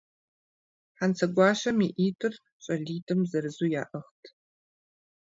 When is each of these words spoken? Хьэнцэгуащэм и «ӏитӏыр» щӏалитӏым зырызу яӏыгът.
Хьэнцэгуащэм 0.97 1.77
и 1.87 1.89
«ӏитӏыр» 1.95 2.33
щӏалитӏым 2.63 3.21
зырызу 3.29 3.67
яӏыгът. 3.81 4.21